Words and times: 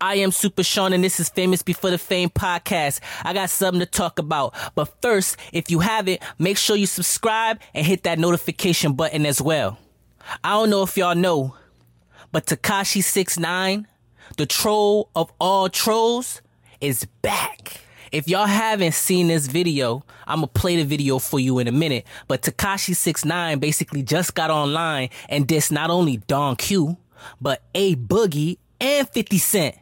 I 0.00 0.16
am 0.16 0.30
Super 0.30 0.62
Sean 0.62 0.92
and 0.92 1.02
this 1.02 1.18
is 1.18 1.30
Famous 1.30 1.62
Before 1.62 1.90
the 1.90 1.96
Fame 1.96 2.28
podcast. 2.28 3.00
I 3.24 3.32
got 3.32 3.48
something 3.48 3.80
to 3.80 3.86
talk 3.86 4.18
about. 4.18 4.54
But 4.74 4.92
first, 5.00 5.38
if 5.54 5.70
you 5.70 5.78
haven't, 5.80 6.20
make 6.38 6.58
sure 6.58 6.76
you 6.76 6.86
subscribe 6.86 7.60
and 7.72 7.86
hit 7.86 8.02
that 8.02 8.18
notification 8.18 8.92
button 8.92 9.24
as 9.24 9.40
well. 9.40 9.78
I 10.44 10.50
don't 10.50 10.68
know 10.68 10.82
if 10.82 10.98
y'all 10.98 11.14
know, 11.14 11.54
but 12.30 12.44
Tekashi 12.44 13.02
69, 13.02 13.86
the 14.36 14.44
troll 14.44 15.08
of 15.16 15.32
all 15.40 15.70
trolls, 15.70 16.42
is 16.82 17.06
back. 17.22 17.80
If 18.12 18.28
y'all 18.28 18.46
haven't 18.46 18.92
seen 18.92 19.28
this 19.28 19.46
video, 19.46 20.04
I'm 20.26 20.38
gonna 20.38 20.48
play 20.48 20.76
the 20.76 20.84
video 20.84 21.18
for 21.18 21.40
you 21.40 21.58
in 21.58 21.68
a 21.68 21.72
minute. 21.72 22.04
But 22.28 22.42
Tekashi 22.42 22.94
69 22.94 23.60
basically 23.60 24.02
just 24.02 24.34
got 24.34 24.50
online 24.50 25.08
and 25.30 25.48
dissed 25.48 25.72
not 25.72 25.88
only 25.88 26.18
Don 26.18 26.56
Q, 26.56 26.98
but 27.40 27.62
A 27.74 27.96
Boogie 27.96 28.58
and 28.80 29.08
50 29.08 29.38
Cent, 29.38 29.76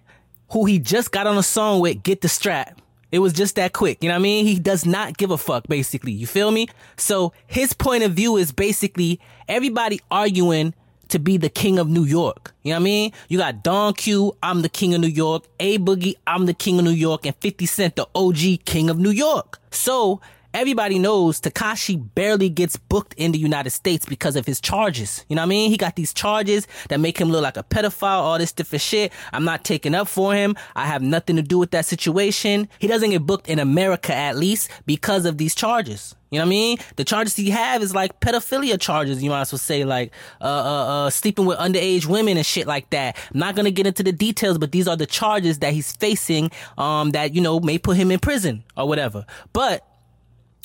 who 0.55 0.67
he 0.67 0.79
just 0.79 1.11
got 1.11 1.27
on 1.27 1.37
a 1.37 1.43
song 1.43 1.81
with 1.81 2.05
Get 2.05 2.21
the 2.21 2.29
Strap. 2.29 2.81
It 3.11 3.19
was 3.19 3.33
just 3.33 3.57
that 3.57 3.73
quick. 3.73 3.99
You 4.01 4.09
know 4.09 4.15
what 4.15 4.21
I 4.21 4.23
mean? 4.23 4.47
He 4.47 4.57
does 4.61 4.87
not 4.87 5.19
give 5.19 5.33
a 5.33 5.37
fuck, 5.37 5.67
basically. 5.67 6.13
You 6.13 6.29
feel 6.29 6.53
me? 6.53 6.69
So 6.97 7.33
his 7.49 7.73
point 7.73 8.05
of 8.05 8.13
view 8.13 8.37
is 8.37 8.53
basically 8.53 9.19
everybody 9.49 10.01
arguing 10.13 10.73
to 11.09 11.19
be 11.19 11.39
the 11.39 11.49
king 11.49 11.81
of 11.81 11.89
New 11.89 12.05
York. 12.05 12.55
You 12.63 12.71
know 12.71 12.77
what 12.77 12.83
I 12.83 12.85
mean? 12.85 13.13
You 13.29 13.39
got 13.39 13.65
Don 13.65 13.95
Q, 13.95 14.37
I'm 14.45 14.63
the 14.63 14.69
king 14.69 14.95
of 14.95 15.01
New 15.01 15.09
York. 15.09 15.43
A 15.59 15.77
Boogie, 15.79 16.15
I'm 16.25 16.47
the 16.47 16.55
king 16.55 16.79
of 16.79 16.85
New 16.85 16.93
York. 16.93 17.27
And 17.27 17.35
50 17.41 17.67
Cent, 17.67 17.97
the 17.97 18.07
OG 18.15 18.65
king 18.65 18.89
of 18.89 18.97
New 18.97 19.11
York. 19.11 19.59
So 19.73 20.21
everybody 20.55 21.01
knows 21.01 21.41
Tekashi 21.41 22.01
barely 22.15 22.49
gets 22.49 22.77
booked 22.77 23.13
in 23.15 23.33
the 23.33 23.39
United 23.39 23.71
States 23.71 24.07
because 24.07 24.37
of 24.37 24.47
his 24.47 24.61
charges. 24.61 25.25
You 25.29 25.37
know 25.37 25.43
what 25.43 25.47
I 25.47 25.49
mean? 25.49 25.71
He 25.71 25.77
got 25.77 25.97
these 25.97 26.15
charges 26.15 26.67
that 26.89 27.01
make 27.01 27.19
him 27.19 27.29
look 27.29 27.43
like 27.43 27.57
a 27.57 27.65
pedophile, 27.65 28.21
all 28.21 28.39
this 28.39 28.53
different 28.53 28.83
shit. 28.83 29.13
I'm 29.33 29.45
not 29.45 29.65
taking 29.65 29.95
up 29.95 30.07
for 30.09 30.33
him. 30.33 30.55
I 30.77 30.87
have 30.87 31.03
nothing 31.03 31.37
to 31.37 31.43
do 31.43 31.59
with 31.59 31.73
that 31.73 31.85
situation. 31.85 32.69
He 32.79 32.87
doesn't 32.87 33.11
get 33.11 33.27
booked 33.27 33.49
in 33.49 33.59
America 33.59 34.15
at 34.15 34.37
least 34.37 34.71
because 34.87 35.27
of 35.27 35.39
these 35.39 35.55
charges. 35.55 36.15
You 36.31 36.39
know 36.39 36.47
what 36.47 36.49
I 36.49 36.51
mean? 36.51 36.79
The 36.97 37.05
charges 37.05 37.37
he 37.37 37.51
have 37.51 37.83
is 37.83 37.95
like 37.95 38.19
pedophilia 38.21 38.81
charges. 38.81 39.23
You 39.23 39.31
might 39.31 39.43
as 39.43 39.53
well 39.53 39.59
say 39.59 39.85
like 39.85 40.13
uh, 40.41 40.45
uh, 40.45 40.87
uh, 41.07 41.11
sleeping 41.11 41.47
with 41.47 41.59
underage 41.59 42.07
women 42.07 42.37
and 42.37 42.47
shit 42.47 42.67
like 42.67 42.91
that. 42.91 43.17
I'm 43.33 43.39
not 43.39 43.55
gonna 43.55 43.71
get 43.71 43.87
into 43.87 44.03
the 44.03 44.13
details, 44.13 44.59
but 44.59 44.73
these 44.73 44.89
are 44.89 44.97
the 44.97 45.07
charges 45.07 45.61
that 45.61 45.73
he's 45.73 45.93
facing. 45.93 46.51
Um, 46.77 47.11
that 47.11 47.35
you 47.35 47.41
know 47.41 47.61
may 47.61 47.79
put 47.79 47.97
him 47.97 48.11
in 48.11 48.19
prison 48.19 48.65
or 48.77 48.89
whatever. 48.89 49.27
But 49.53 49.87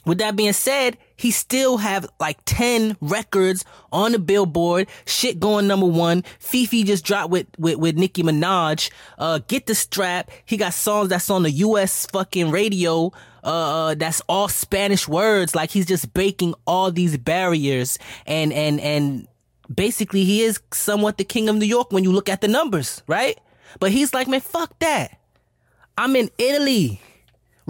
with 0.06 0.20
that 0.20 0.36
being 0.36 0.54
said, 0.54 0.98
he 1.16 1.32
still 1.32 1.78
have 1.78 2.10
like 2.20 2.40
10 2.46 2.98
records 3.02 3.66
on 3.92 4.14
the 4.14 4.20
billboard, 4.20 4.88
shit 5.06 5.40
going 5.40 5.68
number 5.68 5.86
one. 5.86 6.24
FEFE 6.40 6.86
just 6.86 7.04
dropped 7.04 7.32
with, 7.32 7.48
with, 7.58 7.78
with 7.78 7.98
Nicki 7.98 8.24
Minaj. 8.24 8.90
Uh, 9.18 9.40
get 9.48 9.66
the 9.66 9.76
strap. 9.76 10.32
He 10.46 10.58
got 10.58 10.74
songs 10.74 11.10
that's 11.10 11.30
on 11.30 11.44
the 11.44 11.52
US 11.52 12.06
fucking 12.08 12.52
radio. 12.52 13.12
Uh, 13.44 13.96
that's 13.96 14.22
all 14.30 14.48
Spanish 14.48 15.08
words. 15.08 15.54
Like 15.54 15.70
he's 15.70 15.86
just 15.86 16.14
breaking 16.14 16.56
all 16.66 16.92
these 16.92 17.18
barriers 17.18 18.00
and, 18.26 18.54
and, 18.54 18.80
and 18.80 19.28
basically 19.74 20.24
he 20.24 20.42
is 20.42 20.62
somewhat 20.72 21.18
the 21.18 21.24
king 21.26 21.50
of 21.50 21.58
New 21.58 21.66
York 21.66 21.92
when 21.92 22.04
you 22.04 22.12
look 22.12 22.30
at 22.30 22.42
the 22.42 22.48
numbers, 22.48 23.04
right? 23.08 23.38
But 23.80 23.92
he's 23.92 24.14
like, 24.14 24.28
man, 24.28 24.42
fuck 24.42 24.78
that. 24.80 25.20
I'm 25.98 26.16
in 26.16 26.30
Italy. 26.38 27.02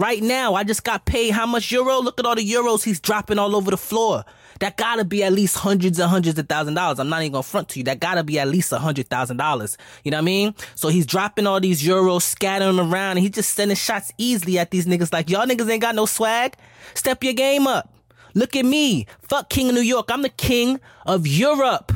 Right 0.00 0.22
now, 0.22 0.54
I 0.54 0.64
just 0.64 0.82
got 0.82 1.04
paid 1.04 1.32
how 1.32 1.44
much 1.44 1.70
euro? 1.70 2.00
Look 2.00 2.18
at 2.18 2.24
all 2.24 2.34
the 2.34 2.50
euros 2.50 2.82
he's 2.82 3.00
dropping 3.00 3.38
all 3.38 3.54
over 3.54 3.70
the 3.70 3.76
floor. 3.76 4.24
That 4.60 4.78
gotta 4.78 5.04
be 5.04 5.22
at 5.22 5.34
least 5.34 5.58
hundreds 5.58 5.98
and 5.98 6.08
hundreds 6.08 6.38
of 6.38 6.48
thousand 6.48 6.72
dollars. 6.72 6.98
I'm 6.98 7.10
not 7.10 7.20
even 7.20 7.32
gonna 7.32 7.42
front 7.42 7.68
to 7.70 7.80
you. 7.80 7.84
That 7.84 8.00
gotta 8.00 8.24
be 8.24 8.38
at 8.38 8.48
least 8.48 8.72
a 8.72 8.78
hundred 8.78 9.08
thousand 9.08 9.36
dollars. 9.36 9.76
You 10.02 10.10
know 10.10 10.16
what 10.16 10.22
I 10.22 10.24
mean? 10.24 10.54
So 10.74 10.88
he's 10.88 11.04
dropping 11.04 11.46
all 11.46 11.60
these 11.60 11.82
euros, 11.82 12.22
scattering 12.22 12.76
them 12.76 12.90
around, 12.90 13.18
and 13.18 13.20
he's 13.20 13.32
just 13.32 13.52
sending 13.52 13.76
shots 13.76 14.10
easily 14.16 14.58
at 14.58 14.70
these 14.70 14.86
niggas 14.86 15.12
like, 15.12 15.28
y'all 15.28 15.44
niggas 15.44 15.70
ain't 15.70 15.82
got 15.82 15.94
no 15.94 16.06
swag. 16.06 16.56
Step 16.94 17.22
your 17.22 17.34
game 17.34 17.66
up. 17.66 17.92
Look 18.32 18.56
at 18.56 18.64
me. 18.64 19.06
Fuck 19.20 19.50
King 19.50 19.68
of 19.68 19.74
New 19.74 19.82
York. 19.82 20.08
I'm 20.10 20.22
the 20.22 20.30
king 20.30 20.80
of 21.04 21.26
Europe. 21.26 21.92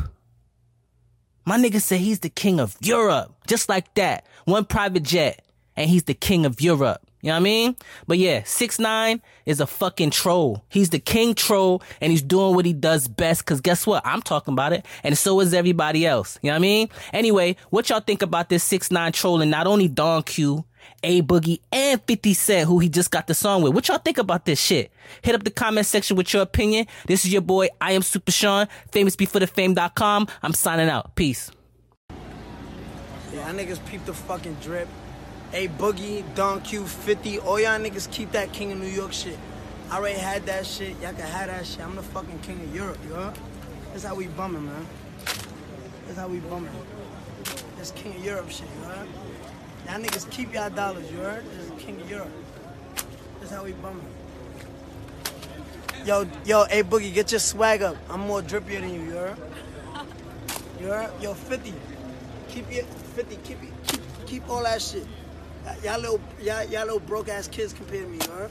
My 1.47 1.57
nigga 1.57 1.81
said 1.81 2.01
he's 2.01 2.21
the 2.21 2.29
king 2.29 2.61
of 2.61 2.77
Europe. 2.83 3.35
Just 3.47 3.71
like 3.71 3.95
that. 3.95 4.27
One 4.45 4.67
private 4.67 5.05
jet. 5.05 5.43
And 5.75 5.89
he's 5.89 6.05
the 6.05 6.13
king 6.13 6.45
of 6.45 6.61
Europe. 6.61 7.01
You 7.25 7.29
know 7.29 7.37
what 7.37 7.41
I 7.41 7.45
mean? 7.45 7.77
But 8.07 8.19
yeah, 8.19 8.43
six 8.45 8.79
nine 8.79 9.23
is 9.47 9.59
a 9.59 9.67
fucking 9.67 10.11
troll. 10.11 10.63
He's 10.69 10.91
the 10.91 10.99
king 10.99 11.35
troll 11.35 11.83
and 12.03 12.13
he's 12.13 12.21
doing 12.21 12.55
what 12.55 12.67
he 12.67 12.75
does 12.75 13.09
best. 13.09 13.47
Cause 13.47 13.63
guess 13.63 13.87
what? 13.87 14.03
I'm 14.05 14.21
talking 14.21 14.53
about 14.53 14.75
it. 14.75 14.85
And 15.03 15.17
so 15.17 15.41
is 15.41 15.55
everybody 15.55 16.05
else. 16.05 16.39
You 16.43 16.49
know 16.49 16.53
what 16.53 16.59
I 16.59 16.61
mean? 16.61 16.89
Anyway, 17.15 17.57
what 17.71 17.89
y'all 17.89 18.01
think 18.01 18.21
about 18.21 18.51
this 18.51 18.63
six 18.63 18.91
nine 18.91 19.13
trolling 19.13 19.49
not 19.49 19.67
only 19.67 19.89
Don 19.89 20.23
Q, 20.23 20.67
A 21.03 21.23
Boogie, 21.23 21.61
and 21.73 21.99
50 22.03 22.35
Cent, 22.35 22.69
who 22.69 22.79
he 22.79 22.91
just 22.91 23.11
got 23.11 23.27
the 23.27 23.33
song 23.35 23.63
with? 23.63 23.73
What 23.73 23.89
y'all 23.89 23.97
think 23.97 24.19
about 24.19 24.45
this 24.45 24.61
shit? 24.61 24.93
Hit 25.23 25.35
up 25.35 25.45
the 25.45 25.51
comment 25.51 25.87
section 25.87 26.19
with 26.19 26.31
your 26.35 26.43
opinion. 26.43 26.87
This 27.07 27.25
is 27.25 27.33
your 27.33 27.41
boy, 27.41 27.69
I 27.81 27.93
am 27.93 28.03
Super 28.03 28.33
Sean, 28.33 28.69
famousbeforethefame.com. 28.93 30.29
I'm 30.43 30.53
signing 30.53 30.91
out. 30.91 31.17
Peace. 31.17 31.51
Yeah, 33.33 33.49
I 33.49 33.53
niggas 33.53 33.83
peep 33.87 34.05
the 34.05 34.13
fucking 34.13 34.59
drip. 34.61 34.89
A 35.55 35.69
Boogie, 35.69 36.25
Don 36.35 36.61
Q, 36.63 36.85
50, 36.85 37.39
all 37.39 37.61
y'all 37.61 37.79
niggas 37.79 38.11
keep 38.11 38.33
that 38.33 38.53
King 38.53 38.73
of 38.73 38.79
New 38.79 38.89
York 38.89 39.13
shit. 39.13 39.39
I 39.89 39.99
already 39.99 40.19
had 40.19 40.45
that 40.47 40.67
shit. 40.67 41.01
Y'all 41.01 41.13
can 41.13 41.21
have 41.21 41.47
that 41.47 41.65
shit. 41.65 41.81
I'm 41.81 41.95
the 41.95 42.03
fucking 42.03 42.41
King 42.41 42.61
of 42.61 42.75
Europe, 42.75 42.99
you? 43.05 43.33
That's 43.93 44.03
how 44.03 44.17
we 44.17 44.27
bumming, 44.27 44.67
man. 44.67 44.85
That's 46.07 46.19
how 46.19 46.27
we 46.27 46.41
bumming. 46.41 46.73
That's 47.77 47.93
King 47.93 48.17
of 48.17 48.25
Europe 48.25 48.51
shit, 48.51 48.67
you 48.81 48.85
heard? 48.85 49.07
Y'all 49.87 50.01
niggas 50.01 50.29
keep 50.29 50.53
y'all 50.53 50.71
dollars, 50.71 51.09
you 51.13 51.19
heard? 51.19 51.45
This 51.53 51.71
is 51.71 51.71
King 51.81 52.01
of 52.01 52.11
Europe. 52.11 52.33
That's 53.39 53.53
how 53.53 53.63
we 53.63 53.75
bumming. 53.75 54.05
Yo, 56.05 56.27
yo, 56.45 56.65
A 56.65 56.83
Boogie, 56.83 57.15
get 57.15 57.31
your 57.31 57.39
swag 57.39 57.81
up. 57.83 57.97
I'm 58.11 58.23
more 58.23 58.43
drippier 58.43 58.81
than 58.81 58.93
you, 58.93 59.03
you 59.03 59.13
heard? 59.13 59.37
You 60.81 60.87
heard? 60.89 61.11
Yo, 61.23 61.33
50. 61.33 61.73
Keep 62.49 62.73
your 62.73 62.85
50, 62.85 63.37
keep 63.45 63.63
it, 63.63 63.69
keep, 63.87 64.01
keep 64.27 64.51
all 64.51 64.65
that 64.65 64.83
shit. 64.83 65.07
Y'all 65.83 65.99
little, 66.01 66.21
y'all, 66.41 66.65
y'all 66.65 66.85
little 66.85 67.01
broke 67.01 67.29
ass 67.29 67.49
kids 67.49 67.73
compared 67.73 68.05
to 68.05 68.09
me, 68.09 68.19
heard? 68.35 68.51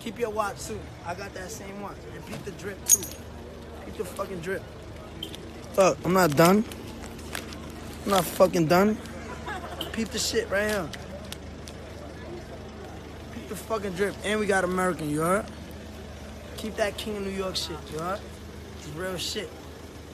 Keep 0.00 0.18
your 0.18 0.30
watch 0.30 0.66
too. 0.66 0.78
I 1.04 1.14
got 1.14 1.32
that 1.34 1.50
same 1.50 1.80
watch. 1.80 1.96
And 2.14 2.24
peep 2.26 2.44
the 2.44 2.50
drip 2.52 2.84
too. 2.86 3.00
Peep 3.84 3.96
the 3.96 4.04
fucking 4.04 4.40
drip. 4.40 4.62
Fuck, 5.72 5.98
I'm 6.04 6.12
not 6.12 6.36
done. 6.36 6.64
I'm 8.04 8.10
not 8.10 8.24
fucking 8.24 8.66
done. 8.66 8.98
Peep 9.92 10.08
the 10.08 10.18
shit 10.18 10.50
right 10.50 10.68
here. 10.68 10.88
Peep 13.32 13.48
the 13.48 13.56
fucking 13.56 13.92
drip. 13.92 14.14
And 14.24 14.40
we 14.40 14.46
got 14.46 14.64
American, 14.64 15.08
you 15.08 15.20
heard? 15.20 15.46
Keep 16.56 16.76
that 16.76 16.96
King 16.96 17.16
of 17.18 17.22
New 17.22 17.30
York 17.30 17.56
shit, 17.56 17.76
you 17.92 17.98
heard? 17.98 18.20
It's 18.78 18.88
real 18.88 19.16
shit. 19.16 19.50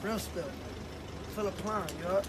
Real 0.01 0.19
spill. 0.19 0.49
Philipp 1.35 1.57
Plein, 1.57 1.83
you 1.99 2.05
heard? 2.05 2.21